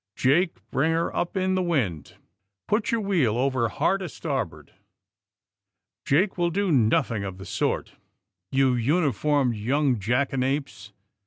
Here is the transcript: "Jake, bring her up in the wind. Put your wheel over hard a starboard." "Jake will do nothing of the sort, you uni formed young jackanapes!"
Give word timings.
"Jake, 0.15 0.57
bring 0.71 0.93
her 0.93 1.15
up 1.15 1.37
in 1.37 1.53
the 1.53 1.61
wind. 1.61 2.15
Put 2.67 2.89
your 2.91 3.01
wheel 3.01 3.37
over 3.37 3.69
hard 3.69 4.01
a 4.01 4.09
starboard." 4.09 4.73
"Jake 6.07 6.39
will 6.39 6.49
do 6.49 6.71
nothing 6.71 7.23
of 7.23 7.37
the 7.37 7.45
sort, 7.45 7.93
you 8.51 8.73
uni 8.73 9.11
formed 9.11 9.55
young 9.55 9.99
jackanapes!" 9.99 10.91